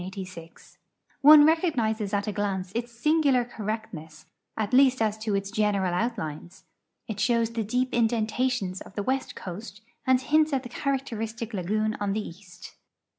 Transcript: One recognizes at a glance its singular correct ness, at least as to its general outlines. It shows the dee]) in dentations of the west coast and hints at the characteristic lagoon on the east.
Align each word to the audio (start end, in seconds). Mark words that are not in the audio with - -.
One 1.21 1.45
recognizes 1.45 2.11
at 2.11 2.25
a 2.25 2.31
glance 2.31 2.71
its 2.73 2.91
singular 2.91 3.45
correct 3.45 3.93
ness, 3.93 4.25
at 4.57 4.73
least 4.73 4.99
as 4.99 5.15
to 5.19 5.35
its 5.35 5.51
general 5.51 5.93
outlines. 5.93 6.63
It 7.07 7.19
shows 7.19 7.51
the 7.51 7.63
dee]) 7.63 7.87
in 7.91 8.07
dentations 8.07 8.81
of 8.81 8.95
the 8.95 9.03
west 9.03 9.35
coast 9.35 9.81
and 10.07 10.19
hints 10.19 10.53
at 10.53 10.63
the 10.63 10.69
characteristic 10.69 11.53
lagoon 11.53 11.97
on 11.99 12.13
the 12.13 12.27
east. 12.27 12.73